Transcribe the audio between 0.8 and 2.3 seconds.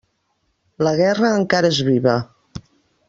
La guerra encara és viva.